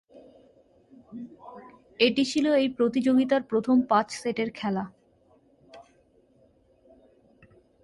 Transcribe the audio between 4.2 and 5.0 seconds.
সেটের খেলা।